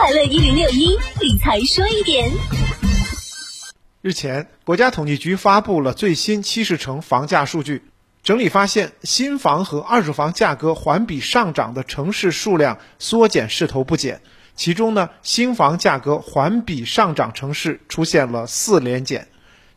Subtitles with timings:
[0.00, 2.30] 快乐一零六一理财说一点。
[4.00, 7.82] 日前，国家统计局发布了最新七十城房价数据，
[8.22, 14.20] 整理发现，新房和二手房价格环比上涨的城市数量缩减势头不减。
[14.54, 19.26] 其中呢，新房价格环比上涨城市出现了四连减。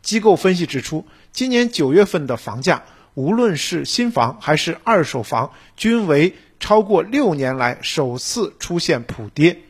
[0.04, 2.84] 机构分析指出，今年九月份的房价，
[3.16, 9.62] 无论是新房还是二手房，均为超过六年来首次出现普跌。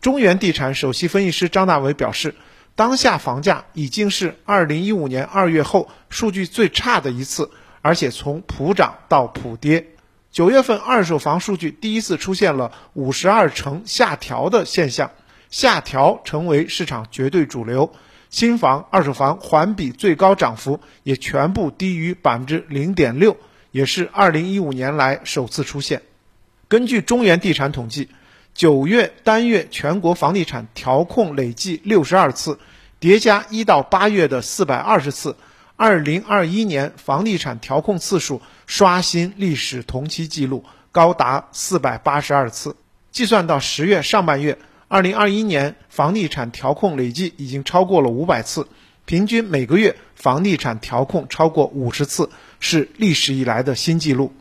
[0.00, 2.34] 中原地产首席分析师张大伟表示，
[2.74, 7.50] 当下房价已经是二零一五年二月后数据最差的一次，
[7.82, 9.88] 而且从普涨到普跌。
[10.30, 15.10] 九月份二手房数据第一次出现了五十二成下调的现象，
[15.50, 17.92] 下调成为市场绝对主流。
[18.30, 23.36] 新房、二手房环比最高涨幅也全部低于百分之零点六，
[23.70, 26.00] 也是二零一五年来首次出现。
[26.68, 28.08] 根据中原地产统计，
[28.54, 32.58] 九月单月全国房地产调控累计六十二次，
[32.98, 35.36] 叠加一到八月的四百二十次。
[35.76, 42.76] 二零二一年房地产调控次数刷新历史同期记录，高达四百八十二次。
[43.10, 48.68] 计算到十月上半月，二零二一年房地产调控累计已经超过了五百次，
[49.06, 54.34] 平均每个月房地产调控超过五十次，是历史以来的新纪录。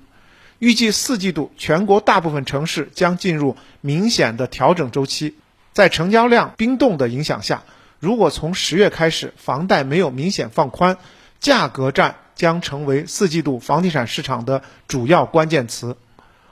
[0.60, 5.36] 预计四季度全国大部分城市将进入明显的调整周期，
[5.72, 7.64] 在成交量冰冻的影响下，
[8.00, 10.98] 如果从十月开始房贷没有明显放宽，
[11.40, 15.96] 价格战将成为四季度房地产市场的主要关键词，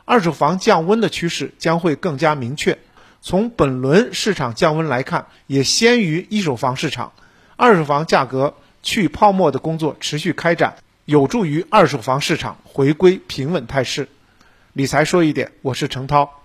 [0.05, 2.79] 二手房降温的趋势将会更加明确。
[3.21, 7.11] 从本轮市场降温来看，也先于一手房市场，
[7.57, 10.77] 二手房价格去泡沫的工作持续开展，
[11.07, 14.09] 有助于二手房市场回归平稳态势。
[14.73, 16.43] 理财说一点，我是程涛。